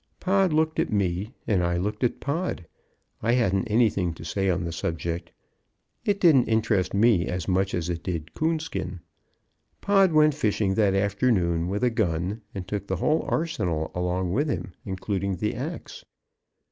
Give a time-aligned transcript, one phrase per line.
[0.19, 2.65] Pod looked at me and I looked at Pod;
[3.21, 5.31] I hadn't anything to say on the subject;
[6.03, 9.01] it didn't interest me as much as it did Coonskin.
[9.79, 14.49] Pod went fishing that afternoon with a gun, and took the whole arsenal along with
[14.49, 16.03] him, including the axe.